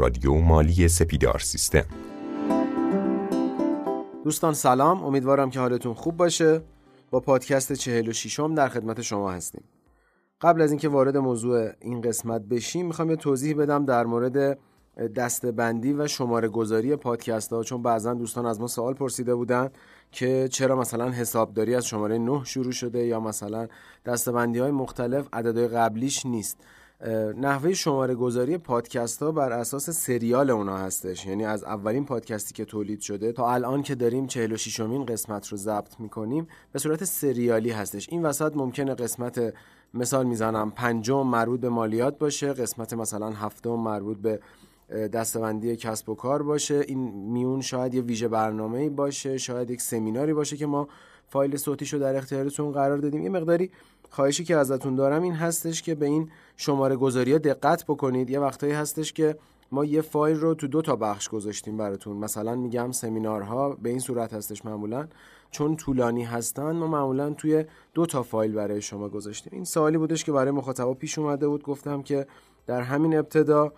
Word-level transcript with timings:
رادیو 0.00 0.34
مالی 0.34 0.88
سپیدار 0.88 1.38
سیستم. 1.38 1.84
دوستان 4.24 4.54
سلام 4.54 5.04
امیدوارم 5.04 5.50
که 5.50 5.60
حالتون 5.60 5.94
خوب 5.94 6.16
باشه. 6.16 6.60
با 7.10 7.20
پادکست 7.20 7.72
46 7.72 8.40
م 8.40 8.54
در 8.54 8.68
خدمت 8.68 9.02
شما 9.02 9.32
هستیم. 9.32 9.64
قبل 10.40 10.62
از 10.62 10.70
اینکه 10.70 10.88
وارد 10.88 11.16
موضوع 11.16 11.70
این 11.80 12.00
قسمت 12.00 12.40
بشیم 12.40 12.86
می‌خوام 12.86 13.10
یه 13.10 13.16
توضیح 13.16 13.56
بدم 13.56 13.84
در 13.84 14.04
مورد 14.04 14.58
دستبندی 15.16 15.92
و 15.92 16.06
شماره 16.06 16.48
گذاری 16.48 16.96
پادکست 16.96 17.52
ها 17.52 17.62
چون 17.62 17.82
بعضا 17.82 18.14
دوستان 18.14 18.46
از 18.46 18.60
ما 18.60 18.66
سوال 18.66 18.94
پرسیده 18.94 19.34
بودن 19.34 19.70
که 20.12 20.48
چرا 20.52 20.76
مثلا 20.76 21.10
حسابداری 21.10 21.74
از 21.74 21.86
شماره 21.86 22.18
9 22.18 22.44
شروع 22.44 22.72
شده 22.72 23.06
یا 23.06 23.20
مثلا 23.20 23.68
دستبندی 24.06 24.58
های 24.58 24.70
مختلف 24.70 25.28
عددهای 25.32 25.68
قبلیش 25.68 26.26
نیست. 26.26 26.58
نحوه 27.36 27.72
شماره 27.72 28.14
گذاری 28.14 28.58
پادکست 28.58 29.22
ها 29.22 29.32
بر 29.32 29.52
اساس 29.52 29.90
سریال 29.90 30.50
اونا 30.50 30.76
هستش. 30.76 31.26
یعنی 31.26 31.44
از 31.44 31.64
اولین 31.64 32.04
پادکستی 32.04 32.54
که 32.54 32.64
تولید 32.64 33.00
شده 33.00 33.32
تا 33.32 33.52
الان 33.52 33.82
که 33.82 33.94
داریم 33.94 34.26
46 34.26 34.80
امین 34.80 35.04
قسمت 35.04 35.48
رو 35.48 35.56
ضبط 35.56 36.00
می‌کنیم 36.00 36.46
به 36.72 36.78
صورت 36.78 37.04
سریالی 37.04 37.70
هستش. 37.70 38.08
این 38.08 38.22
وسط 38.22 38.56
ممکنه 38.56 38.94
قسمت 38.94 39.54
مثال 39.94 40.26
می‌زنم 40.26 40.70
پنجم 40.70 41.26
مربوط 41.26 41.60
به 41.60 41.68
مالیات 41.68 42.18
باشه 42.18 42.52
قسمت 42.52 42.92
مثلا 42.92 43.30
هفتم 43.30 43.70
مربوط 43.70 44.18
به 44.18 44.40
دستبندی 44.90 45.76
کسب 45.76 46.08
و 46.08 46.14
کار 46.14 46.42
باشه. 46.42 46.84
این 46.88 46.98
میون 47.32 47.60
شاید 47.60 47.94
یه 47.94 48.02
ویژه 48.02 48.28
برنامه 48.28 48.90
باشه 48.90 49.38
شاید 49.38 49.70
یک 49.70 49.80
سمیناری 49.80 50.34
باشه 50.34 50.56
که 50.56 50.66
ما 50.66 50.88
فایل 51.28 51.56
صوتیشو 51.56 51.98
در 51.98 52.16
اختیارتون 52.16 52.72
قرار 52.72 52.98
دادیم. 52.98 53.22
یه 53.22 53.30
مقداری 53.30 53.70
خواهشی 54.10 54.44
که 54.44 54.56
ازتون 54.56 54.94
دارم 54.94 55.22
این 55.22 55.34
هستش 55.34 55.82
که 55.82 55.94
به 55.94 56.06
این 56.06 56.30
شماره 56.56 56.96
گذاری 56.96 57.32
ها 57.32 57.38
دقت 57.38 57.84
بکنید. 57.84 58.30
یه 58.30 58.40
وقتایی 58.40 58.72
هستش 58.72 59.12
که 59.12 59.36
ما 59.72 59.84
یه 59.84 60.00
فایل 60.00 60.36
رو 60.36 60.54
تو 60.54 60.66
دو 60.66 60.82
تا 60.82 60.96
بخش 60.96 61.28
گذاشتیم 61.28 61.76
براتون. 61.76 62.16
مثلا 62.16 62.54
میگم 62.54 62.92
سمینارها 62.92 63.70
به 63.82 63.90
این 63.90 63.98
صورت 63.98 64.34
هستش 64.34 64.64
معمولا. 64.64 65.08
چون 65.50 65.76
طولانی 65.76 66.24
هستن 66.24 66.72
ما 66.72 66.86
معمولا 66.86 67.30
توی 67.30 67.64
دو 67.94 68.06
تا 68.06 68.22
فایل 68.22 68.52
برای 68.52 68.82
شما 68.82 69.08
گذاشتیم. 69.08 69.52
این 69.52 69.64
سوالی 69.64 69.98
بودش 69.98 70.24
که 70.24 70.32
برای 70.32 70.50
مخاطبا 70.50 70.94
پیش 70.94 71.18
اومده 71.18 71.48
بود. 71.48 71.62
گفتم 71.62 72.02
که 72.02 72.26
در 72.66 72.80
همین 72.80 73.18
ابتدا 73.18 73.72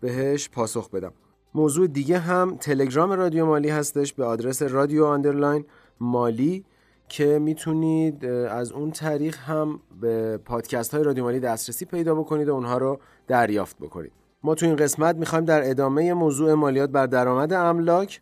بهش 0.00 0.48
پاسخ 0.48 0.90
بدم. 0.90 1.12
موضوع 1.54 1.86
دیگه 1.86 2.18
هم 2.18 2.56
تلگرام 2.56 3.12
رادیو 3.12 3.46
مالی 3.46 3.68
هستش. 3.68 4.12
به 4.12 4.24
آدرس 4.24 4.62
رادیو 4.62 5.04
underline 5.04 5.64
مالی 6.00 6.64
که 7.08 7.38
می‌تونید 7.38 8.24
از 8.26 8.72
اون 8.72 8.90
طریق 8.90 9.36
هم 9.36 9.80
به 10.00 10.38
پادکست 10.38 10.94
های 10.94 11.04
رادیو 11.04 11.24
مالی 11.24 11.40
دسترسی 11.40 11.84
پیدا 11.84 12.14
بکنید 12.14 12.48
و 12.48 12.54
اونها 12.54 12.78
رو 12.78 13.00
دریافت 13.26 13.76
بکنید. 13.78 14.12
ما 14.42 14.54
تو 14.54 14.66
این 14.66 14.76
قسمت 14.76 15.16
می‌خوایم 15.16 15.44
در 15.44 15.70
ادامه 15.70 16.14
موضوع 16.14 16.54
مالیات 16.54 16.90
بر 16.90 17.06
درآمد 17.06 17.52
املاک 17.52 18.20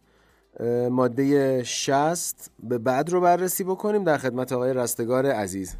ماده 0.91 1.63
60 1.63 2.51
به 2.63 2.79
بعد 2.79 3.11
رو 3.11 3.21
بررسی 3.21 3.65
بکنیم 3.65 4.05
در 4.05 4.19
خدمت 4.19 4.53
آقای 4.53 4.75
رستگار 4.75 5.27
عزیز. 5.27 5.77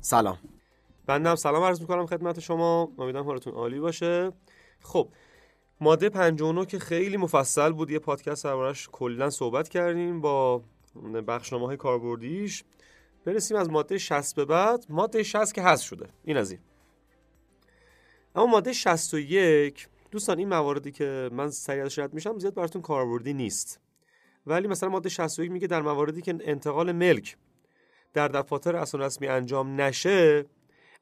سلام. 0.00 0.38
بنده 1.06 1.34
سلام 1.34 1.62
عرض 1.62 1.80
می‌کنم 1.80 2.06
خدمت 2.06 2.40
شما. 2.40 2.88
امیدوارم 2.98 3.26
حالتون 3.26 3.52
عالی 3.52 3.80
باشه. 3.80 4.32
خب 4.80 5.08
ماده 5.80 6.08
59 6.08 6.66
که 6.66 6.78
خیلی 6.78 7.16
مفصل 7.16 7.72
بود 7.72 7.90
یه 7.90 7.98
پادکست 7.98 8.44
دربارش 8.44 8.88
کلا 8.92 9.30
صحبت 9.30 9.68
کردیم 9.68 10.20
با 10.20 10.62
بخشنامه 11.26 11.66
های 11.66 11.76
کاربردیش. 11.76 12.64
برسیم 13.24 13.56
از 13.56 13.70
ماده 13.70 13.98
60 13.98 14.34
به 14.34 14.44
بعد. 14.44 14.86
ماده 14.88 15.22
60 15.22 15.54
که 15.54 15.62
هست 15.62 15.82
شده. 15.82 16.08
این 16.24 16.36
از 16.36 16.50
این. 16.50 16.60
اما 18.34 18.46
ماده 18.46 18.72
61 18.72 19.88
دوستان 20.10 20.38
این 20.38 20.48
مواردی 20.48 20.92
که 20.92 21.30
من 21.32 21.50
سریع 21.50 21.84
رد 21.96 22.14
میشم 22.14 22.38
زیاد 22.38 22.54
براتون 22.54 22.82
کاربردی 22.82 23.32
نیست. 23.32 23.80
ولی 24.46 24.68
مثلا 24.68 24.88
ماده 24.88 25.08
61 25.08 25.50
میگه 25.50 25.66
در 25.66 25.82
مواردی 25.82 26.22
که 26.22 26.38
انتقال 26.40 26.92
ملک 26.92 27.36
در 28.12 28.28
دفاتر 28.28 28.76
اصل 28.76 28.98
رسمی 28.98 29.28
انجام 29.28 29.80
نشه 29.80 30.46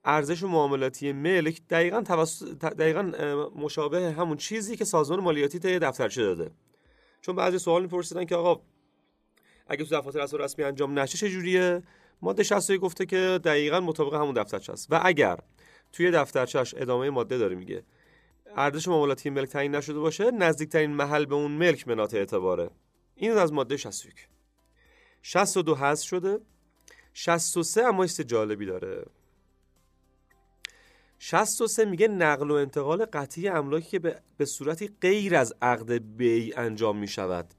ارزش 0.04 0.42
معاملاتی 0.42 1.12
ملک 1.12 1.60
دقیقا, 1.70 2.00
دقیقا 2.60 3.02
مشابه 3.56 4.12
همون 4.12 4.36
چیزی 4.36 4.76
که 4.76 4.84
سازمان 4.84 5.20
مالیاتی 5.20 5.58
طی 5.58 5.78
دفترچه 5.78 6.22
داده. 6.22 6.50
چون 7.20 7.36
بعضی 7.36 7.58
سوال 7.58 7.82
میپرسیدن 7.82 8.24
که 8.24 8.36
آقا 8.36 8.62
اگه 9.70 9.84
تو 9.84 9.96
دفاتر 9.96 10.20
اصل 10.20 10.38
رسمی 10.38 10.64
انجام 10.64 10.98
نشه 10.98 11.18
چه 11.18 11.30
جوریه 11.30 11.82
ماده 12.22 12.42
61 12.42 12.80
گفته 12.80 13.06
که 13.06 13.40
دقیقا 13.44 13.80
مطابق 13.80 14.14
همون 14.14 14.34
دفترچه 14.34 14.72
است 14.72 14.92
و 14.92 15.00
اگر 15.04 15.38
توی 15.92 16.10
دفترچهش 16.10 16.74
ادامه 16.76 17.10
ماده 17.10 17.38
داره 17.38 17.56
میگه 17.56 17.82
ارزش 18.56 18.88
معاملاتی 18.88 19.30
ملک 19.30 19.48
تعیین 19.48 19.74
نشده 19.74 19.98
باشه 19.98 20.30
نزدیکترین 20.30 20.90
محل 20.90 21.24
به 21.24 21.34
اون 21.34 21.50
ملک 21.50 21.88
مناط 21.88 22.14
اعتباره. 22.14 22.70
این 23.14 23.32
از 23.32 23.52
ماده 23.52 23.76
61 23.76 24.28
62 25.22 25.74
حذف 25.74 26.06
شده. 26.06 26.38
63 27.12 27.82
اما 27.82 28.04
است 28.04 28.20
جالبی 28.20 28.66
داره. 28.66 29.04
63 31.18 31.84
میگه 31.84 32.08
نقل 32.08 32.50
و 32.50 32.54
انتقال 32.54 33.04
قطعی 33.04 33.48
املاکی 33.48 33.90
که 33.90 33.98
به, 33.98 34.22
به 34.36 34.44
صورتی 34.44 34.90
غیر 35.00 35.36
از 35.36 35.54
عقد 35.62 35.92
بی 35.92 36.54
انجام 36.54 36.98
می‌شود. 36.98 37.54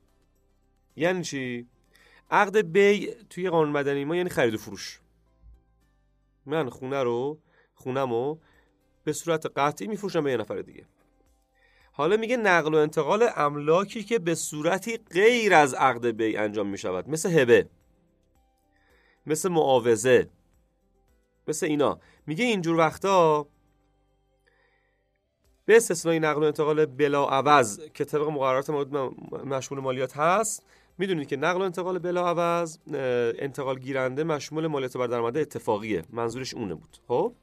یعنی 0.96 1.24
چی؟ 1.24 1.68
عقد 2.32 2.58
بی 2.58 3.14
توی 3.30 3.50
قانون 3.50 3.70
مدنی 3.70 4.06
ما 4.06 4.16
یعنی 4.16 4.30
خرید 4.30 4.54
و 4.54 4.58
فروش. 4.58 5.00
من 6.46 6.70
خونه 6.70 7.04
رو 7.04 7.40
خونمو 7.76 8.38
به 9.04 9.14
صورت 9.14 9.46
قطعی 9.46 9.88
میفروشم 9.88 10.24
به 10.24 10.32
یه 10.32 10.38
نفر 10.38 10.62
دیگه. 10.62 10.86
حالا 11.92 12.18
میگه 12.18 12.38
نقل 12.38 12.74
و 12.74 12.78
انتقال 12.78 13.30
املاکی 13.36 14.04
که 14.04 14.20
به 14.20 14.36
صورتی 14.36 14.98
غیر 14.98 15.54
از 15.54 15.74
عقد 15.74 16.06
بی 16.06 16.38
انجام 16.38 16.68
می‌شود. 16.68 17.10
مثل 17.10 17.40
هبه. 17.40 17.70
مثل 19.26 19.50
معاوضه. 19.50 20.30
مثل 21.48 21.66
اینا. 21.66 22.00
میگه 22.28 22.46
اینجور 22.46 22.78
وقتا 22.78 23.48
به 25.66 25.78
استثنای 25.78 26.20
نقل 26.20 26.44
و 26.44 26.46
انتقال 26.46 26.86
بلا 26.86 27.26
عوض 27.26 27.80
که 27.94 28.06
طبق 28.06 28.28
مقررات 28.28 28.70
مشمول 29.46 29.80
مالیات 29.80 30.18
هست 30.18 30.64
می‌دونید 30.98 31.28
که 31.28 31.38
نقل 31.38 31.62
و 31.62 31.64
انتقال 31.64 32.00
بلا 32.00 32.28
عوض 32.28 32.78
انتقال 33.40 33.80
گیرنده 33.80 34.24
مشمول 34.24 34.68
مالیات 34.68 34.98
بر 34.98 35.08
درآمد 35.08 35.38
اتفاقیه. 35.38 36.04
منظورش 36.10 36.54
اونه 36.54 36.76
بود. 36.76 36.98
خب؟ 37.08 37.36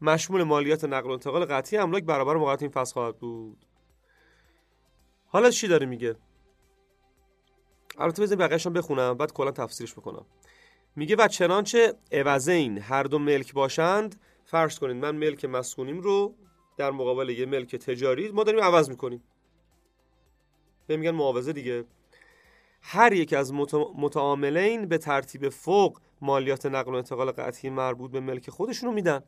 مشمول 0.00 0.42
مالیات 0.42 0.84
نقل 0.84 1.08
و 1.08 1.12
انتقال 1.12 1.44
قطعی 1.44 1.78
املاک 1.78 2.04
برابر 2.04 2.36
مقررات 2.36 2.62
این 2.62 2.70
فصل 2.70 2.92
خواهد 2.92 3.16
بود. 3.18 3.66
حالا 5.26 5.50
چی 5.50 5.68
داره 5.68 5.86
میگه؟ 5.86 6.16
البته 7.98 8.22
بزنید 8.22 8.38
بقیه‌اش 8.38 8.66
بخونم 8.66 9.14
بعد 9.14 9.32
کلا 9.32 9.50
تفسیرش 9.50 9.92
بکنم 9.92 10.26
میگه 10.96 11.16
و 11.16 11.28
چنانچه 11.28 11.94
عوضین 12.12 12.78
هر 12.78 13.02
دو 13.02 13.18
ملک 13.18 13.52
باشند 13.52 14.20
فرض 14.44 14.78
کنید 14.78 14.96
من 14.96 15.16
ملک 15.16 15.44
مسکونیم 15.44 16.00
رو 16.00 16.34
در 16.76 16.90
مقابل 16.90 17.28
یه 17.28 17.46
ملک 17.46 17.76
تجاری 17.76 18.30
ما 18.30 18.44
داریم 18.44 18.60
عوض 18.60 18.90
می‌کنیم. 18.90 19.22
به 20.86 20.96
میگن 20.96 21.10
معاوضه 21.10 21.52
دیگه. 21.52 21.84
هر 22.82 23.12
یک 23.12 23.32
از 23.32 23.52
متعاملین 23.96 24.86
به 24.86 24.98
ترتیب 24.98 25.48
فوق 25.48 25.98
مالیات 26.20 26.66
نقل 26.66 26.92
و 26.92 26.96
انتقال 26.96 27.30
قطعی 27.30 27.70
مربوط 27.70 28.10
به 28.10 28.20
ملک 28.20 28.50
خودشون 28.50 28.88
رو 28.88 28.94
میدن. 28.94 29.22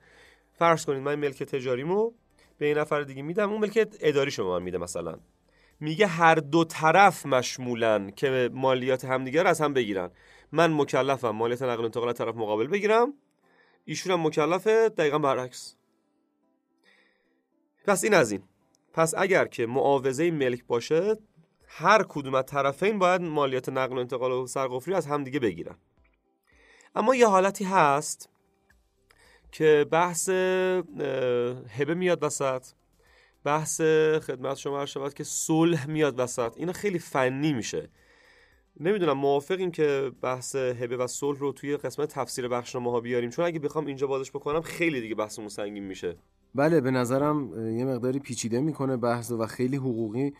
فرض 0.52 0.84
کنید 0.84 1.02
من 1.02 1.14
ملک 1.14 1.42
تجاریمو 1.42 2.12
به 2.58 2.66
این 2.66 2.78
نفر 2.78 3.02
دیگه 3.02 3.22
میدم 3.22 3.50
اون 3.50 3.60
ملک 3.60 3.88
اداری 4.00 4.30
شما 4.30 4.58
من 4.58 4.62
میده 4.62 4.78
مثلا. 4.78 5.18
میگه 5.80 6.06
هر 6.06 6.34
دو 6.34 6.64
طرف 6.64 7.26
مشمولن 7.26 8.10
که 8.10 8.50
مالیات 8.52 9.04
همدیگر 9.04 9.46
از 9.46 9.60
هم 9.60 9.74
بگیرن. 9.74 10.10
من 10.52 10.72
مکلفم 10.72 11.30
مالیات 11.30 11.62
نقل 11.62 11.82
و 11.82 11.84
انتقال 11.84 12.12
طرف 12.12 12.34
مقابل 12.34 12.66
بگیرم 12.66 13.14
ایشون 13.84 14.12
هم 14.12 14.26
مکلفه 14.26 14.88
دقیقا 14.88 15.19
برعکس. 15.19 15.76
پس 17.86 18.04
این 18.04 18.14
از 18.14 18.32
این. 18.32 18.42
پس 18.93 19.14
اگر 19.16 19.44
که 19.44 19.66
معاوضه 19.66 20.31
ملک 20.31 20.64
باشه 20.66 21.16
هر 21.74 22.04
کدوم 22.08 22.34
از 22.34 22.44
طرفین 22.46 22.98
باید 22.98 23.22
مالیات 23.22 23.69
نقل 23.69 23.96
و 23.96 24.00
انتقال 24.00 24.32
و 24.32 24.46
سرقفلی 24.46 24.94
از 24.94 25.06
همدیگه 25.06 25.40
بگیرن. 25.40 25.74
اما 26.94 27.14
یه 27.14 27.28
حالتی 27.28 27.64
هست 27.64 28.28
که 29.52 29.86
بحث 29.90 30.28
هبه 30.28 31.94
میاد 31.96 32.24
وسط 32.24 32.66
بحث 33.44 33.80
خدمت 34.20 34.56
شما 34.56 34.80
هر 34.80 34.86
شود 34.86 35.14
که 35.14 35.24
صلح 35.24 35.86
میاد 35.86 36.20
وسط. 36.20 36.52
اینا 36.56 36.72
خیلی 36.72 36.98
فنی 36.98 37.52
میشه. 37.52 37.88
نمی‌دونم 38.80 39.18
موافقیم 39.18 39.70
که 39.70 40.12
بحث 40.20 40.56
هبه 40.56 40.96
و 40.96 41.06
صلح 41.06 41.38
رو 41.38 41.52
توی 41.52 41.76
قسمت 41.76 42.08
تفسیر 42.08 42.48
بخشنامه 42.48 42.90
ها 42.90 43.00
بیاریم. 43.00 43.30
چون 43.30 43.44
اگه 43.44 43.58
بخوام 43.58 43.86
اینجا 43.86 44.06
بازش 44.06 44.30
بکنم 44.30 44.60
خیلی 44.60 45.00
دیگه 45.00 45.14
بحثمون 45.14 45.48
سنگین 45.48 45.84
میشه. 45.84 46.16
بله 46.54 46.80
به 46.80 46.90
نظرم 46.90 47.68
یه 47.78 47.84
مقداری 47.84 48.18
پیچیده 48.18 48.60
می‌کنه 48.60 48.96
بحث 48.96 49.30
و 49.30 49.46
خیلی 49.46 49.76
حقوقی 49.76 50.32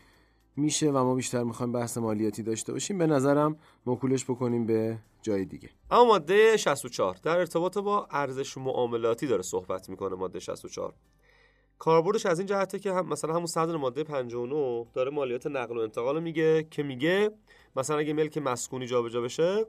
میشه 0.55 0.91
و 0.91 1.03
ما 1.03 1.15
بیشتر 1.15 1.43
می‌خوایم 1.43 1.71
بحث 1.71 1.97
مالیاتی 1.97 2.43
داشته 2.43 2.73
باشیم. 2.73 2.97
به 2.97 3.07
نظرم 3.07 3.57
موکولش 3.85 4.23
بکنیم 4.23 4.65
به 4.65 4.97
جای 5.21 5.45
دیگه. 5.45 5.69
اما 5.91 6.03
ماده 6.03 6.57
64 6.57 7.17
در 7.23 7.37
ارتباط 7.37 7.77
با 7.77 8.07
ارزش 8.11 8.57
معاملاتی 8.57 9.27
داره 9.27 9.41
صحبت 9.41 9.89
می‌کنه 9.89 10.15
ماده 10.15 10.39
64 10.39 10.93
کاربردش 11.79 12.25
از 12.25 12.39
این 12.39 12.47
جهته 12.47 12.79
که 12.79 12.93
هم 12.93 13.07
مثلا 13.07 13.33
همون 13.33 13.45
صدر 13.45 13.77
ماده 13.77 14.03
59 14.03 14.85
داره 14.93 15.11
مالیات 15.11 15.47
نقل 15.47 15.77
و 15.77 15.81
انتقال 15.81 16.23
میگه 16.23 16.63
که 16.63 16.83
میگه 16.83 17.31
مثلا 17.75 17.97
اگه 17.97 18.13
ملک 18.13 18.37
مسکونی 18.37 18.87
جابجا 18.87 19.21
بشه 19.21 19.65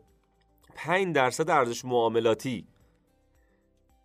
5 0.75 1.15
درصد 1.15 1.51
ارزش 1.51 1.85
معاملاتی. 1.85 2.67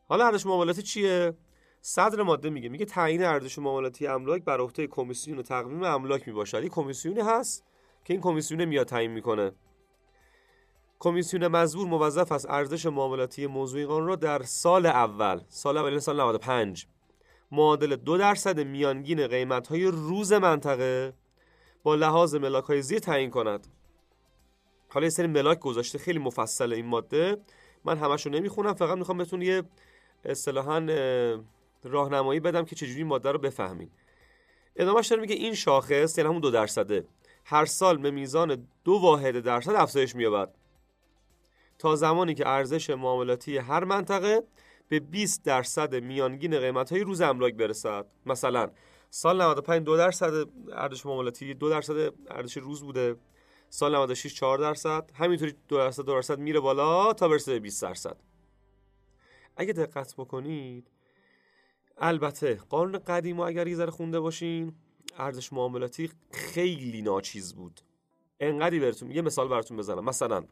حالا 0.08 0.26
ارزش 0.26 0.46
معاملاتی 0.46 0.82
چیه؟ 0.82 1.34
صدر 1.82 2.24
ماده 2.24 2.50
میگه 2.50 2.70
میگه 2.70 2.86
تعیین 2.86 3.24
ارزش 3.24 3.60
معاملاتی 3.60 4.08
املاک 4.08 4.44
بر 4.44 4.60
عهده 4.62 4.88
کمیسیون 4.88 5.42
تقویم 5.42 5.84
املاک 5.84 6.28
می‌باشد 6.28 6.58
این 6.58 6.70
کمیسیونی 6.70 7.22
هست 7.22 7.66
که 8.06 8.14
این 8.14 8.22
کمیسیون 8.22 8.66
میاد 8.66 8.88
تعیین 8.88 9.12
می‌کنه. 9.12 9.52
کمیسیون 11.00 11.48
مزبور 11.48 11.88
موظف 11.88 12.32
است 12.32 12.50
ارزش 12.50 12.86
معاملاتی 12.86 13.48
موضوعی 13.48 13.86
قانون 13.86 14.08
را 14.08 14.16
در 14.16 14.44
سال 14.44 14.86
اول 14.86 15.42
سال 15.50 15.78
اول 15.78 15.88
یعنی 15.90 16.00
سال 16.00 16.20
95 16.20 16.88
معادل 17.52 17.96
دو 17.96 18.18
درصد 18.18 18.60
میانگین 18.60 19.28
قیمت 19.28 19.68
های 19.68 19.86
روز 19.86 20.34
منطقه 20.34 21.14
با 21.84 21.96
لحاظ 21.96 22.36
ملاک 22.36 22.64
های 22.64 22.82
زیر 22.82 23.00
تعیین 23.00 23.30
کند. 23.30 23.68
حالا 24.90 25.06
یه 25.06 25.10
سری 25.10 25.28
ملاک 25.28 25.60
گذاشته 25.60 25.98
خیلی 25.98 26.20
مفصل 26.20 26.74
این 26.74 26.86
ماده. 26.86 27.38
من 27.86 27.98
همش 27.98 28.26
رو 28.26 28.32
نمی‌خونم 28.32 28.74
فقط 28.74 28.98
می‌خوام 28.98 29.18
بهتون 29.18 29.42
یه 29.42 29.64
اصطلاحا 30.26 30.80
راهنمایی 31.84 32.40
بدم 32.40 32.66
که 32.66 32.76
چجوری 32.76 33.04
ماده 33.04 33.32
رو 33.32 33.40
بفهمین 33.40 33.90
ادامهش 34.76 35.08
داره 35.08 35.22
میگه 35.22 35.36
این 35.36 35.54
شاخص 35.54 36.18
یعنی 36.18 36.30
همون 36.30 36.42
دو 36.42 36.52
درصده. 36.52 37.06
هر 37.46 37.66
سال 37.66 37.98
به 37.98 38.12
میزان 38.12 38.68
دو 38.84 38.94
واحد 38.94 39.40
درصد 39.40 39.72
افزایش 39.76 40.16
مییابد. 40.16 40.56
تا 41.80 41.96
زمانی 41.96 42.34
که 42.34 42.48
ارزش 42.48 42.90
معاملاتی 42.90 43.58
هر 43.58 43.84
منطقه 43.84 44.44
به 44.88 45.00
20 45.00 45.44
درصد 45.44 45.96
میانگین 45.96 46.60
قیمت 46.60 46.92
های 46.92 47.02
روز 47.02 47.22
املاک 47.22 47.54
برسد. 47.54 48.06
مثلا 48.26 48.72
سال 49.10 49.42
95 49.42 49.86
دو 49.86 49.98
درصد 49.98 50.32
ارزش 50.72 51.06
معاملاتی 51.06 51.54
دو 51.54 51.70
درصد 51.70 52.14
ارزش 52.28 52.58
روز 52.58 52.84
بوده. 52.84 53.16
سال 53.70 53.96
96 53.96 54.34
4 54.34 54.58
درصد. 54.58 55.12
همینطوری 55.14 55.56
دو 55.68 55.78
درصد 55.78 56.04
دو 56.04 56.14
درصد 56.14 56.40
میره 56.40 56.60
بالا 56.60 57.14
تا 57.14 57.28
برسه 57.28 57.52
به 57.52 57.60
20 57.60 57.82
درصد. 57.82 58.18
اگه 59.58 59.74
دقت 59.74 60.16
بکنید 60.18 60.88
البته 62.00 62.60
قانون 62.70 63.00
قدیم 63.00 63.40
و 63.40 63.42
اگر 63.42 63.68
یه 63.68 63.86
خونده 63.86 64.20
باشین 64.20 64.74
ارزش 65.18 65.54
معاملاتی 65.54 66.12
خیلی 66.32 67.02
ناچیز 67.02 67.54
بود. 67.54 67.82
انقدری 68.40 68.80
براتون 68.80 69.12
یه 69.12 69.22
مثال 69.22 69.48
براتون 69.48 69.78
بزنم. 69.78 70.06
مثلا 70.06 70.44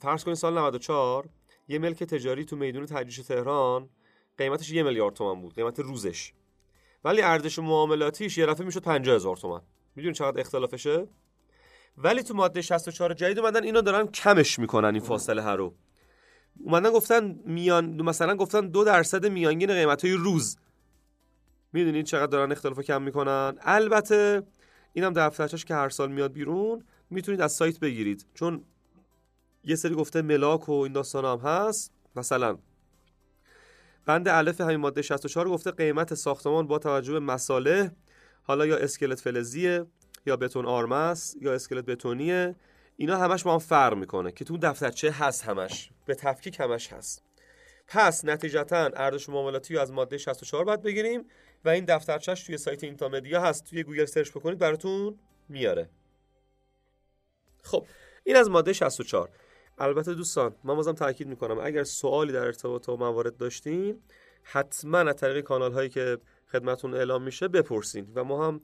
فرض 0.00 0.24
کنید 0.24 0.36
سال 0.36 0.58
94 0.58 1.28
یه 1.68 1.78
ملک 1.78 2.04
تجاری 2.04 2.44
تو 2.44 2.56
میدون 2.56 2.86
تجریش 2.86 3.16
تهران 3.16 3.88
قیمتش 4.38 4.72
یه 4.72 4.82
میلیارد 4.82 5.14
تومن 5.14 5.40
بود 5.40 5.54
قیمت 5.54 5.80
روزش. 5.80 6.32
ولی 7.04 7.22
ارزش 7.22 7.58
معاملاتیش 7.58 8.38
یه 8.38 8.46
دفعه 8.46 8.66
می‌شد 8.66 8.82
50 8.82 9.16
هزار 9.16 9.36
تومن 9.36 9.60
می‌دونی 9.96 10.14
چقدر 10.14 10.40
اختلافشه؟ 10.40 11.06
ولی 11.98 12.22
تو 12.22 12.34
ماده 12.34 12.62
64 12.62 13.14
جدید 13.14 13.38
اومدن 13.38 13.64
اینو 13.64 13.82
دارن 13.82 14.06
کمش 14.06 14.58
می‌کنن 14.58 14.94
این 14.94 15.02
فاصله 15.02 15.42
ها 15.42 15.54
رو. 15.54 15.74
اومدن 16.60 16.90
گفتن 16.90 17.40
میان 17.44 18.02
مثلا 18.02 18.36
گفتن 18.36 18.68
دو 18.68 18.84
درصد 18.84 19.26
میانگین 19.26 19.72
قیمت 19.72 20.04
های 20.04 20.14
روز. 20.14 20.56
می‌دونید 21.72 22.06
چقدر 22.06 22.26
دارن 22.26 22.52
اختلاف 22.52 22.80
کم 22.80 23.02
می‌کنن؟ 23.02 23.54
البته 23.60 24.42
اینم 24.92 25.12
دفترچش 25.12 25.64
که 25.64 25.74
هر 25.74 25.88
سال 25.88 26.12
میاد 26.12 26.32
بیرون 26.32 26.84
می‌تونید 27.10 27.40
از 27.40 27.52
سایت 27.52 27.80
بگیرید. 27.80 28.26
چون 28.34 28.64
یه 29.64 29.76
سری 29.76 29.94
گفته 29.94 30.22
ملاک 30.22 30.68
و 30.68 30.72
این 30.72 30.92
داستان 30.92 31.24
هم 31.24 31.38
هست. 31.38 31.92
مثلا 32.16 32.58
بند 34.06 34.28
الف 34.28 34.60
همین 34.60 34.76
ماده 34.76 35.02
64 35.02 35.48
گفته 35.48 35.70
قیمت 35.70 36.14
ساختمان 36.14 36.66
با 36.66 36.78
توجه 36.78 37.12
به 37.12 37.20
مصالح 37.20 37.90
حالا 38.42 38.66
یا 38.66 38.76
اسکلت 38.76 39.20
فلزیه 39.20 39.86
یا 40.26 40.36
بتون 40.36 40.66
آرمه‌س 40.66 41.36
یا 41.40 41.52
اسکلت 41.54 41.84
بتونیه. 41.84 42.56
اینا 43.02 43.16
همش 43.16 43.42
با 43.42 43.52
هم 43.52 43.58
فرق 43.58 43.94
می‌کنه 43.94 44.32
که 44.32 44.44
تو 44.44 44.58
دفترچه 44.58 45.10
هست 45.10 45.44
همش 45.44 45.90
به 46.06 46.14
تفکیک 46.14 46.60
همش 46.60 46.92
هست. 46.92 47.22
پس 47.88 48.24
نتیجتا 48.24 48.76
ارزش 48.76 49.28
معاملاتی 49.28 49.74
رو 49.74 49.80
از 49.80 49.92
ماده 49.92 50.18
64 50.18 50.64
باید 50.64 50.82
بگیریم 50.82 51.24
و 51.64 51.68
این 51.68 51.84
دفترچهش 51.84 52.42
توی 52.42 52.56
سایت 52.56 52.84
intamedia 52.84 53.40
هست. 53.40 53.64
توی 53.70 53.82
گوگل 53.82 54.04
search 54.04 54.30
بکنید 54.30 54.58
براتون 54.58 55.18
میاره. 55.48 55.88
خب 57.62 57.86
این 58.24 58.36
از 58.36 58.50
ماده 58.50 58.72
64 58.72 59.30
البته 59.78 60.14
دوستان 60.14 60.54
من 60.64 60.74
بازم 60.74 60.92
تاکید 60.92 61.28
می‌کنم 61.28 61.58
اگر 61.62 61.84
سوالی 61.84 62.32
در 62.32 62.44
ارتباط 62.44 62.86
با 62.86 62.96
موارد 62.96 63.36
داشتین 63.36 64.02
حتما 64.42 64.98
از 64.98 65.16
طریق 65.16 65.44
کانال 65.44 65.72
هایی 65.72 65.88
که 65.88 66.18
خدمتون 66.52 66.94
اعلام 66.94 67.22
میشه 67.22 67.48
بپرسین 67.48 68.12
و 68.14 68.24
ما 68.24 68.46
هم 68.46 68.60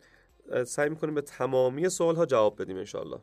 سعی 0.64 0.88
می‌کنیم 0.88 1.14
به 1.14 1.22
تمامی 1.22 1.88
سوال 1.88 2.16
ها 2.16 2.26
جواب 2.26 2.62
بدیم 2.62 2.76
انشالله 2.76 3.20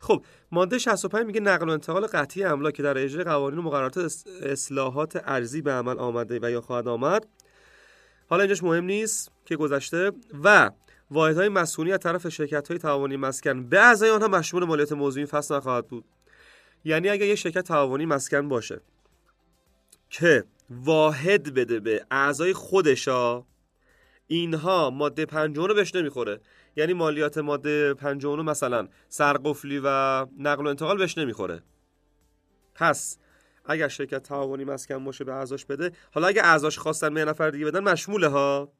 خب 0.00 0.24
ماده 0.52 0.78
65 0.78 1.26
میگه 1.26 1.40
نقل 1.40 1.68
و 1.68 1.72
انتقال 1.72 2.06
قطعی 2.06 2.44
املاک 2.44 2.74
که 2.74 2.82
در 2.82 2.98
اجرای 2.98 3.24
قوانین 3.24 3.58
و 3.58 3.62
مقررات 3.62 3.98
اصلاحات 4.42 5.22
ارزی 5.24 5.62
به 5.62 5.72
عمل 5.72 5.98
آمده 5.98 6.38
و 6.42 6.50
یا 6.50 6.60
خواهد 6.60 6.88
آمد. 6.88 7.26
حالا 8.28 8.42
اینجاش 8.42 8.62
مهم 8.62 8.84
نیست 8.84 9.32
که 9.44 9.56
گذشته 9.56 10.12
و 10.44 10.70
واحدهای 11.10 11.48
مسئولی 11.48 11.92
از 11.92 11.98
طرف 11.98 12.28
شرکت 12.28 12.68
های 12.68 12.78
تعاونی 12.78 13.16
مسکن 13.16 13.68
به 13.68 13.80
اعضای 13.80 14.10
آنها 14.10 14.28
مشمول 14.28 14.64
مالیات 14.64 14.92
موضوعی 14.92 15.26
فصل 15.26 15.54
نخواهد 15.54 15.88
بود. 15.88 16.04
یعنی 16.84 17.08
اگر 17.08 17.26
یه 17.26 17.34
شرکت 17.34 17.60
تعاونی 17.60 18.06
مسکن 18.06 18.48
باشه 18.48 18.80
که 20.10 20.44
واحد 20.70 21.54
بده 21.54 21.80
به 21.80 22.06
اعضای 22.10 22.52
خودشا 22.52 23.44
اینها 24.26 24.90
ماده 24.90 25.26
59 25.26 25.74
بهش 25.74 25.94
نمی‌خوره. 25.94 26.40
یعنی 26.76 26.92
مالیات 26.92 27.38
ماده 27.38 27.94
59 27.94 28.42
مثلا 28.42 28.88
سرقفلی 29.08 29.80
و 29.84 30.26
نقل 30.38 30.66
و 30.66 30.68
انتقال 30.68 30.98
بهش 30.98 31.18
نمی‌خوره. 31.18 31.62
پس 32.74 33.18
اگر 33.64 33.88
شرکت 33.88 34.22
تعاونی 34.22 34.64
مسکن 34.64 35.04
باشه 35.04 35.24
به 35.24 35.32
اعضاش 35.32 35.64
بده 35.64 35.92
حالا 36.12 36.26
اگر 36.26 36.44
اعضاش 36.44 36.78
خواستن 36.78 37.14
به 37.14 37.24
نفر 37.24 37.50
دیگه 37.50 37.66
بدن 37.66 37.80
مشموله 37.80 38.28
ها؟ 38.28 38.72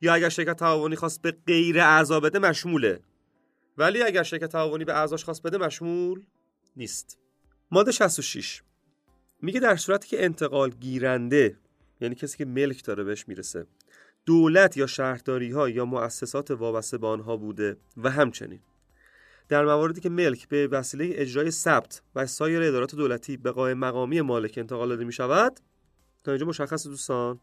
یا 0.00 0.14
اگر 0.14 0.28
شرکت 0.28 0.56
تعاونی 0.56 0.96
خواست 0.96 1.22
به 1.22 1.36
غیر 1.46 1.80
اعضا 1.80 2.20
بده 2.20 2.38
مشموله. 2.38 3.00
ولی 3.78 4.02
اگر 4.02 4.22
شرکت 4.22 4.46
تعاونی 4.46 4.84
به 4.84 4.94
اعضاش 4.94 5.24
خواست 5.24 5.42
بده 5.42 5.58
مشمول 5.58 6.22
نیست. 6.76 7.18
ماده 7.70 7.92
66 7.92 8.62
میگه 9.42 9.60
در 9.60 9.76
صورتی 9.76 10.08
که 10.08 10.24
انتقال 10.24 10.70
گیرنده 10.70 11.56
یعنی 12.00 12.14
کسی 12.14 12.38
که 12.38 12.44
ملک 12.44 12.84
داره 12.84 13.04
بهش 13.04 13.28
می‌رسه. 13.28 13.66
دولت 14.26 14.76
یا 14.76 14.86
شهرداری 14.86 15.50
ها 15.50 15.68
یا 15.68 15.84
مؤسسات 15.84 16.50
وابسته 16.50 16.98
به 16.98 17.06
آنها 17.06 17.36
بوده 17.36 17.76
و 17.96 18.10
همچنین. 18.10 18.60
در 19.48 19.64
مواردی 19.64 20.00
که 20.00 20.10
ملک 20.10 20.48
به 20.48 20.66
وسیله 20.66 21.10
اجرای 21.12 21.50
ثبت 21.50 22.02
و 22.14 22.26
سایر 22.26 22.62
ادارات 22.62 22.94
دولتی 22.94 23.36
به 23.36 23.50
قائم 23.50 23.78
مقامی 23.78 24.20
مالک 24.20 24.54
انتقال 24.58 24.88
داده 24.88 25.04
می 25.04 25.12
شود 25.12 25.60
تا 26.24 26.32
اینجا 26.32 26.46
مشخص 26.46 26.86
دوستان 26.86 27.40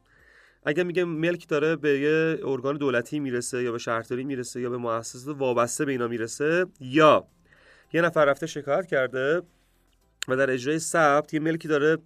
اگر 0.63 0.83
میگه 0.83 1.03
ملک 1.03 1.47
داره 1.47 1.75
به 1.75 1.99
یه 1.99 2.39
ارگان 2.43 2.77
دولتی 2.77 3.19
می‌رسه 3.19 3.63
یا 3.63 3.71
به 3.71 3.77
شهرداری 3.77 4.23
می‌رسه 4.23 4.61
یا 4.61 4.69
به 4.69 4.77
مؤسسات 4.77 5.37
وابسته 5.37 5.85
به 5.85 5.91
اینا 5.91 6.07
می‌رسه 6.07 6.65
یا 6.79 7.27
یه 7.93 8.01
نفر 8.01 8.25
رفته 8.25 8.47
شکایت 8.47 8.85
کرده 8.85 9.41
و 10.27 10.35
در 10.35 10.51
اجرای 10.51 10.79
ثبت 10.79 11.33
یه 11.33 11.39
ملکی 11.39 11.67
داره 11.67 11.97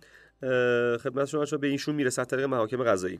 خدمت 0.98 1.25
شما 1.25 1.46
به 1.58 1.68
اینشون 1.68 1.96
می‌رسه 1.96 2.22
از 2.22 2.27
طریق 2.27 2.46
محاکم 2.46 2.84
قضایی. 2.84 3.20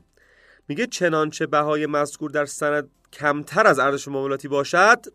میگه 0.68 0.86
چنانچه 0.86 1.46
بهای 1.46 1.86
مذکور 1.86 2.30
در 2.30 2.46
سند 2.46 2.90
کمتر 3.12 3.66
از 3.66 3.78
ارزش 3.78 4.08
معاملاتی 4.08 4.48
باشد 4.48 5.06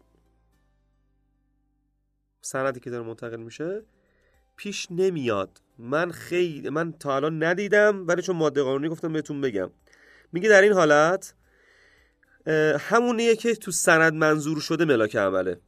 سندی 2.41 2.79
که 2.79 2.89
داره 2.89 3.03
منتقل 3.03 3.37
میشه 3.37 3.83
پیش 4.55 4.87
نمیاد. 4.91 5.61
من 5.77 6.11
خیلی 6.11 6.69
من 6.69 6.91
تا 6.91 7.15
الان 7.15 7.43
ندیدم 7.43 8.07
ولی 8.07 8.21
چون 8.21 8.35
ماده 8.35 8.63
قانونی 8.63 8.89
گفتم 8.89 9.13
بهتون 9.13 9.41
بگم. 9.41 9.71
میگه 10.31 10.49
در 10.49 10.61
این 10.61 10.73
حالت 10.73 11.33
همونیه 12.79 13.35
که 13.35 13.55
تو 13.55 13.71
سند 13.71 14.13
منظور 14.13 14.59
شده 14.59 14.85
ملاک 14.85 15.15
عمله. 15.15 15.61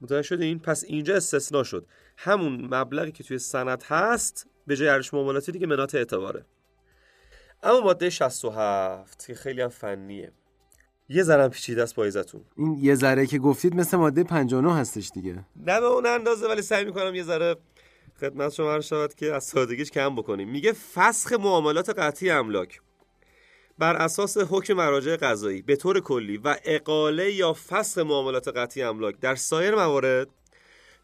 متوجه 0.00 0.22
شده 0.22 0.44
این 0.44 0.58
پس 0.58 0.84
اینجا 0.84 1.16
استثنا 1.16 1.62
شد. 1.62 1.86
همون 2.16 2.74
مبلغی 2.74 3.12
که 3.12 3.24
توی 3.24 3.38
سند 3.38 3.82
هست 3.82 4.46
به 4.66 4.76
جای 4.76 4.88
ارزش 4.88 5.14
معاملاتی 5.14 5.52
دیگه 5.52 5.66
منات 5.66 5.94
اعتباره. 5.94 6.46
اما 7.64 7.80
ماده 7.80 8.10
67 8.10 9.26
که 9.26 9.34
خیلی 9.34 9.62
هم 9.62 9.68
فنیه. 9.68 10.32
یه 11.08 11.22
ذره 11.22 11.48
پیچیده 11.48 11.82
است 11.82 11.94
پایزتون 11.94 12.40
این 12.56 12.78
یه 12.80 12.94
ذره 12.94 13.26
که 13.26 13.38
گفتید 13.38 13.74
مثل 13.74 13.96
ماده 13.96 14.24
59 14.24 14.74
هستش 14.74 15.10
دیگه. 15.14 15.44
نه 15.56 15.80
به 15.80 15.86
اون 15.86 16.06
اندازه 16.06 16.48
ولی 16.48 16.62
سعی 16.62 16.84
می‌کنم 16.84 17.14
یه 17.14 17.22
ذره 17.22 17.56
خدمت 18.20 18.52
شما 18.52 18.72
عرض 18.72 18.84
شود 18.84 19.14
که 19.14 19.34
از 19.34 19.44
سادگیش 19.44 19.90
کم 19.90 20.14
بکنیم. 20.16 20.50
میگه 20.50 20.72
فسخ 20.72 21.32
معاملات 21.32 21.90
قطعی 21.90 22.30
املاک. 22.30 22.80
بر 23.78 23.96
اساس 23.96 24.36
حکم 24.38 24.74
مراجع 24.74 25.16
قضایی 25.16 25.62
به 25.62 25.76
طور 25.76 26.00
کلی 26.00 26.36
و 26.36 26.56
اقاله 26.64 27.32
یا 27.32 27.52
فسخ 27.52 27.98
معاملات 27.98 28.48
قطعی 28.48 28.82
املاک 28.82 29.20
در 29.20 29.34
سایر 29.34 29.74
موارد 29.74 30.28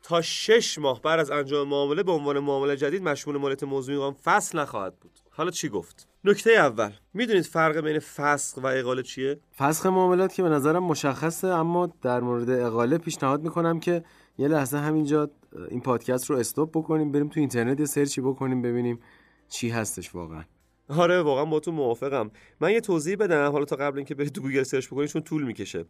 تا 0.02 0.22
شش 0.22 0.78
ماه 0.78 1.02
بعد 1.02 1.20
از 1.20 1.30
انجام 1.30 1.68
معامله 1.68 2.02
به 2.02 2.12
عنوان 2.12 2.38
معامله 2.38 2.76
جدید 2.76 3.02
مشمول 3.02 3.36
مالیات 3.36 3.64
موضوعی 3.64 3.98
قانون 3.98 4.16
فصل 4.24 4.58
نخواهد 4.58 4.96
بود. 5.00 5.12
حالا 5.40 5.50
چی 5.50 5.68
گفت؟ 5.68 6.09
نکته 6.25 6.50
اول 6.50 6.90
می‌دونید 7.14 7.44
فرق 7.44 7.80
بین 7.80 7.99
فسخ 7.99 8.56
و 8.56 8.66
اقاله 8.66 9.02
چیه؟ 9.02 9.40
فسخ 9.59 9.87
معاملات 9.87 10.35
که 10.35 10.42
به 10.42 10.49
نظرم 10.49 10.85
مشخصه 10.85 11.49
اما 11.49 11.92
در 12.02 12.20
مورد 12.20 12.50
اقاله 12.50 12.99
پیشنهاد 12.99 13.42
می‌کنم 13.42 13.80
که 13.80 14.04
یه 14.38 14.49
لحظه 14.49 14.78
همینجا 14.78 15.30
این 15.68 15.80
پادکست 15.80 16.30
رو 16.30 16.37
استوب 16.37 16.70
بکنیم 16.70 17.12
بریم 17.12 17.28
تو 17.28 17.40
اینترنت 17.40 17.80
یه 17.80 17.87
سرچی 17.87 18.20
بکنیم 18.20 18.62
ببینیم 18.62 19.00
چی 19.49 19.68
هستش 19.68 20.14
واقعا. 20.14 20.44
آره 20.88 21.23
واقعا 21.23 21.44
با 21.44 21.61
تو 21.61 21.73
موافقم. 21.73 22.30
من 22.61 22.70
یه 22.73 22.80
توضیح 22.80 23.16
بدم 23.16 23.52
حالا 23.52 23.64
تا 23.64 23.76
قبل 23.76 23.97
اینکه 23.97 24.14
برید 24.14 24.32
تو 24.32 24.40
Google 24.40 24.62
search 24.62 24.87
بکنید 24.87 25.09
چون 25.09 25.23
طول 25.23 25.42
می‌کشه. 25.42 25.85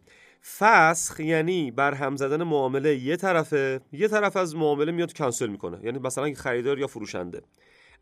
فسخ 0.57 1.19
یعنی 1.19 1.71
بر 1.71 1.93
هم 1.93 2.15
زدن 2.15 2.43
معامله 2.43 2.95
یه 2.95 3.15
طرفه 3.15 3.81
یه 3.91 4.07
طرف 4.07 4.37
از 4.37 4.55
معامله 4.55 4.91
میاد 4.91 5.13
کنسل 5.13 5.47
می‌کنه. 5.47 5.79
یعنی 5.83 5.99
مثلا 5.99 6.33
خریدار 6.33 6.79
یا 6.79 6.87
فروشنده. 6.87 7.41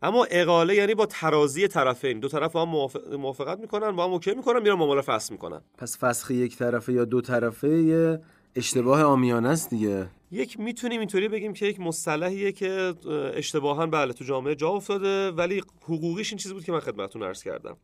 اما 0.02 0.26
اقاله 0.30 0.74
یعنی 0.74 0.94
با 0.94 1.06
تراضی 1.06 1.68
طرفین. 1.68 2.20
دو 2.20 2.28
طرف 2.28 2.52
با 2.52 2.62
هم 2.62 2.68
موافقت 3.16 3.58
می‌کنن 3.58 3.96
با 3.96 4.04
هم 4.04 4.10
OK 4.10 4.34
می‌کنن 4.34 4.62
میرن 4.62 4.74
معامله 4.74 5.00
فسخ 5.00 5.32
می‌کنن. 5.32 5.60
پس 5.78 5.98
فسخ 5.98 6.30
یک 6.30 6.56
طرفه 6.56 6.92
یا 6.92 7.04
دو 7.04 7.20
طرفه 7.20 7.68
یه 7.68 8.20
اشتباه 8.54 9.02
عامیانه 9.02 9.48
است 9.48 9.70
دیگه. 9.70 10.08
یک 10.30 10.60
می‌تونیم 10.60 11.00
اینطوری 11.00 11.28
بگیم 11.28 11.52
که 11.52 11.66
یک 11.66 11.80
مصطلحیه 11.80 12.52
که 12.52 12.94
اشتباها 13.34 13.86
بله 13.86 14.12
تو 14.12 14.24
جامعه 14.24 14.54
جا 14.54 14.68
افتاده 14.68 15.30
ولی 15.30 15.62
حقوقیش 15.82 16.30
این 16.30 16.38
چیزی 16.38 16.54
بود 16.54 16.64
که 16.64 16.72
من 16.72 16.80
خدمتتون 16.80 17.22
عرض 17.22 17.42
کردم. 17.42 17.76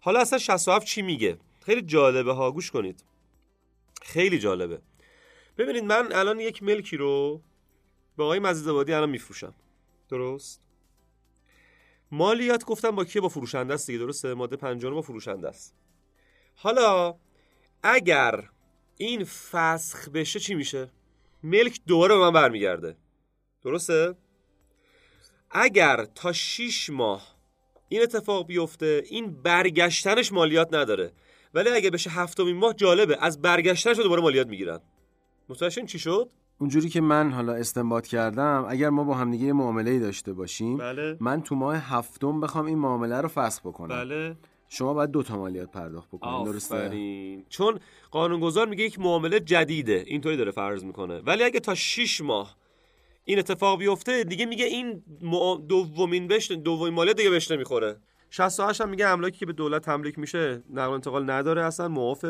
حالا 0.00 0.20
اصلا 0.20 0.38
67 0.38 0.86
چی 0.86 1.02
میگه؟ 1.02 1.38
خیلی 1.66 1.82
جالبه 1.82 2.32
ها 2.32 2.50
گوش 2.50 2.70
کنید. 2.70 3.04
خیلی 4.02 4.38
جالبه. 4.38 4.78
ببینید 5.58 5.84
من 5.84 6.12
الان 6.12 6.40
یک 6.40 6.62
ملکی 6.62 6.96
رو 6.96 7.40
به 8.16 8.24
آقای 8.24 8.38
مزیدآبادی 8.38 8.92
الان 8.92 9.10
میفروشم. 9.10 9.54
درست؟ 10.08 10.60
مالیات 12.14 12.64
گفتم 12.64 12.90
با 12.90 13.04
کیه 13.04 13.22
با 13.22 13.28
فروشنده 13.28 13.74
است 13.74 13.86
دیگه 13.86 13.98
درسته؟ 13.98 14.34
ماده 14.34 14.56
50 14.56 14.94
با 14.94 15.02
فروشنده 15.02 15.48
است. 15.48 15.74
حالا 16.56 17.14
اگر 17.82 18.48
این 18.96 19.24
فسخ 19.24 20.08
بشه 20.08 20.40
چی 20.40 20.54
میشه؟ 20.54 20.90
ملک 21.42 21.80
دوباره 21.86 22.14
به 22.14 22.20
من 22.20 22.32
برمیگرده. 22.32 22.96
درسته؟ 23.62 24.14
اگر 25.50 26.04
تا 26.04 26.32
6 26.32 26.90
ماه 26.90 27.36
این 27.88 28.02
اتفاق 28.02 28.46
بیفته 28.46 29.02
این 29.06 29.42
برگشتنش 29.42 30.32
مالیات 30.32 30.74
نداره. 30.74 31.12
ولی 31.54 31.70
اگه 31.70 31.90
بشه 31.90 32.10
هفتمین 32.10 32.56
ماه 32.56 32.74
جالبه. 32.74 33.16
از 33.20 33.42
برگشتنش 33.42 33.96
دوباره 33.96 34.22
مالیات 34.22 34.46
می‌گیرن. 34.46 34.80
متوجه 35.48 35.86
چی 35.86 35.98
شد؟ 35.98 36.30
اونجوری 36.58 36.88
که 36.88 37.00
من 37.00 37.30
حالا 37.30 37.52
استنباط 37.52 38.06
کردم 38.06 38.66
اگر 38.68 38.90
ما 38.90 39.04
با 39.04 39.14
همدیگه 39.14 39.52
معامله 39.52 39.90
ای 39.90 39.98
داشته 39.98 40.32
باشیم 40.32 40.76
بله. 40.76 41.16
من 41.20 41.42
تو 41.42 41.54
ماه 41.54 41.76
هفتم 41.76 42.40
بخوام 42.40 42.66
این 42.66 42.78
معامله 42.78 43.20
رو 43.20 43.28
فسخ 43.28 43.60
بکنم. 43.66 43.88
بله. 43.88 44.36
شما 44.68 44.94
باید 44.94 45.10
دو 45.10 45.22
تا 45.22 45.36
مالیات 45.36 45.70
پرداخت 45.70 46.08
بکنید 46.08 46.44
درسته؟ 46.44 47.44
چون 47.48 47.78
قانونگذار 48.10 48.68
میگه 48.68 48.84
یک 48.84 48.98
معامله 48.98 49.40
جدیده. 49.40 50.04
اینطوری 50.06 50.36
داره 50.36 50.50
فرض 50.50 50.84
می‌کنه. 50.84 51.18
ولی 51.18 51.44
اگه 51.44 51.60
تا 51.60 51.74
6 51.74 52.20
ماه 52.20 52.56
این 53.24 53.38
اتفاق 53.38 53.78
بیفته 53.78 54.24
دیگه 54.24 54.46
میگه 54.46 54.64
این 54.64 55.02
دومین 55.68 56.28
بهش 56.28 56.50
دومین 56.50 56.94
مالیات 56.94 57.16
دیگه 57.16 57.30
بهش 57.30 57.50
نمی‌خوره. 57.50 57.96
68 58.30 58.80
هم 58.80 58.88
میگه 58.88 59.06
املاکی 59.06 59.38
که 59.38 59.46
به 59.46 59.52
دولت 59.52 59.82
تملیک 59.82 60.18
میشه 60.18 60.62
نقل 60.70 60.86
و 60.86 60.90
انتقال 60.90 61.30
نداره 61.30 61.64
اصلا 61.64 61.88
معاف 61.88 62.24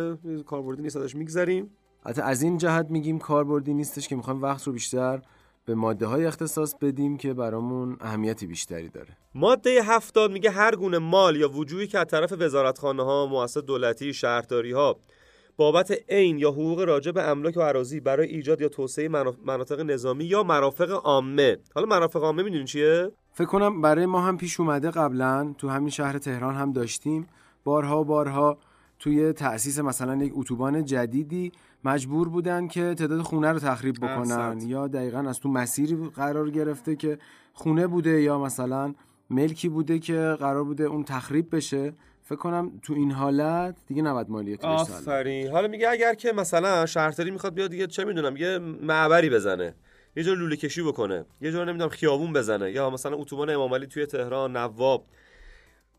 کاربردی 0.47 0.83
نیست 0.83 0.97
ازش 0.97 1.15
میگذریم. 1.15 1.71
حتی 2.07 2.21
از 2.21 2.43
این 2.43 2.59
جهت 2.59 2.87
میگیم 2.91 3.19
کاربردی 3.19 3.75
نیستش 3.75 4.09
که 4.09 4.17
می‌خوایم 4.17 4.43
وقت 4.43 4.67
رو 4.67 4.73
بیشتر 4.73 5.23
به 5.67 5.75
ماده 5.75 6.07
های 6.07 6.27
اختصاص 6.27 6.75
بدیم 6.81 7.17
که 7.17 7.35
برامون 7.35 7.97
اهمیتی 8.01 8.47
بیشتری 8.47 8.89
داره. 8.89 9.17
ماده 9.35 9.83
هفتاد 9.83 10.33
میگه 10.33 10.51
هر 10.51 10.77
گونه 10.77 10.99
مال 10.99 11.37
یا 11.37 11.49
وجوهی 11.49 11.87
که 11.87 11.99
از 11.99 12.07
طرف 12.07 12.33
وزارتخانه 12.39 13.03
ها 13.03 13.27
مؤسسات 13.27 13.67
دولتی 13.67 14.15
شهرداری 14.15 14.73
ها 14.73 14.97
بابت 15.57 15.93
عین 16.09 16.39
یا 16.39 16.51
حقوق 16.51 16.81
راجع 16.81 17.13
به 17.13 17.23
املاک 17.23 17.57
و 17.57 17.61
اراضی 17.61 18.01
برای 18.01 18.29
ایجاد 18.29 18.61
یا 18.61 18.69
توسعه 18.69 19.09
مناطق 19.45 19.81
نظامی 19.81 20.25
یا 20.25 20.43
مرافق 20.43 20.91
عامه. 20.91 21.57
حالا 21.75 21.87
مرافق 21.87 22.23
عامه 22.23 22.43
می‌دونین 22.43 22.67
چیه؟ 22.67 23.11
فکر 23.33 23.49
کنم 23.49 23.81
برای 23.81 24.07
ما 24.07 24.21
هم 24.21 24.37
پیش 24.37 24.61
اومده 24.61 24.91
قبلا 24.91 25.55
تو 25.59 25.69
همین 25.69 25.91
شهر 25.91 26.19
تهران 26.19 26.55
هم 26.55 26.73
داشتیم. 26.73 27.27
بارها 27.65 28.03
بارها 28.03 28.59
توی 28.99 29.33
تأسیس 29.33 29.79
مثلا 29.79 30.25
یک 30.25 30.33
اتوبان 30.35 30.85
جدیدی 30.85 31.53
مجبور 31.85 32.29
بودن 32.29 32.69
که 32.69 32.95
تعداد 32.95 33.23
خونه 33.23 33.53
رو 33.53 33.59
تخریب 33.59 33.97
بکنن. 33.97 34.59
یا 34.67 34.89
دقیقا 34.89 35.19
از 35.19 35.41
تو 35.41 35.49
مسیری 35.49 35.97
قرار 36.15 36.51
گرفته 36.51 36.97
که 36.97 37.19
خونه 37.53 37.87
بوده 37.87 38.23
یا 38.23 38.39
مثلا 38.39 38.95
ملکی 39.31 39.69
بوده 39.69 39.99
که 39.99 40.37
قرار 40.39 40.65
بوده 40.65 40.85
اون 40.85 41.05
تخریب 41.05 41.57
بشه. 41.57 41.93
فکر 42.23 42.37
کنم 42.37 42.73
تو 42.83 42.93
این 42.93 43.11
حالت 43.11 43.77
دیگه 43.87 44.03
نباید 44.03 44.31
مالیات 44.31 44.65
آفرین. 44.65 45.49
حالا 45.49 45.69
میگه 45.69 45.91
اگر 45.91 46.15
که 46.15 46.33
مثلا 46.33 46.87
شهرداری 46.87 47.31
می‌خواد 47.31 47.55
بیاد 47.55 47.71
دیگه 47.71 47.87
چه 47.87 48.05
می‌دونم 48.05 48.37
یه 48.37 48.59
معبری 48.59 49.31
بزنه. 49.31 49.75
یه 50.17 50.23
جور 50.23 50.39
لوله 50.39 50.57
کشی 50.57 50.83
بکنه. 50.83 51.25
یه 51.41 51.53
جور 51.53 51.65
نمی‌دونم 51.65 51.91
خیابون 51.91 52.33
بزنه. 52.33 52.71
یا 52.71 52.91
مثلا 52.91 53.17
اتوبان 53.17 53.51
امام 53.51 53.79
توی 53.79 54.07
تهران 54.07 54.57
نواب. 54.57 55.05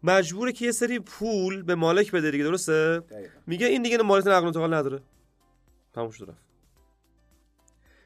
مجبوره 0.04 0.51
که 0.51 0.65
یه 0.65 0.72
سری 0.72 1.00
پول 1.00 1.63
به 1.63 1.75
مالک 1.75 2.12
بده 2.12 2.32
دیگه 2.32 2.44
درسته؟ 2.44 3.01
میگه 3.48 3.68
این 3.68 3.82
دیگه 3.82 3.98
مالیات 3.98 4.27
نقل 4.27 4.44
و 4.44 4.46
انتقال 4.46 4.74
نداره. 4.74 5.00
تموم 5.96 6.10
شد 6.12 6.30
رفت. 6.30 6.46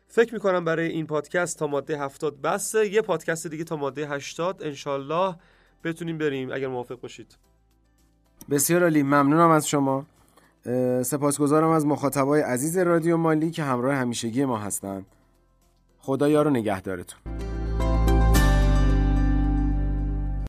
فکر 0.08 0.34
می‌کنم 0.34 0.66
برای 0.66 0.88
این 0.88 1.08
پادکست 1.08 1.60
تا 1.60 1.68
ماده 1.68 2.00
70 2.00 2.42
بسه. 2.42 2.88
یه 2.88 3.02
پادکست 3.02 3.48
دیگه 3.48 3.64
تا 3.64 3.76
ماده 3.76 4.08
80 4.08 4.64
انشالله 4.64 5.36
بتونیم 5.84 6.18
بریم 6.18 6.52
اگر 6.52 6.68
موافق 6.68 7.00
باشید. 7.00 7.38
بسیار 8.50 8.84
عالی. 8.84 9.04
ممنونم 9.04 9.50
از 9.50 9.68
شما. 9.68 10.06
سپاسگزارم 11.04 11.70
از 11.70 11.86
مخاطبای 11.86 12.42
عزیز 12.42 12.78
رادیو 12.78 13.18
مالی 13.18 13.52
که 13.52 13.64
همراه 13.64 13.96
همیشگی 13.96 14.46
ما 14.46 14.58
هستند 14.58 15.06
خدا 16.00 16.30
یار 16.30 16.48
و 16.48 16.50
نگهدارتون. 16.50 17.20